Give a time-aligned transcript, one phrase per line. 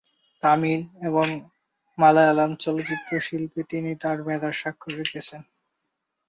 [0.43, 1.27] তামিল এবং
[1.97, 5.41] মালয়ালম চলচ্চিত্র শিল্পে তিনি তার মেধার স্বাক্ষর রেখেছেন।